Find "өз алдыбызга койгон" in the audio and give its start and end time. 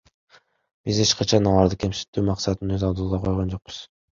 2.79-3.55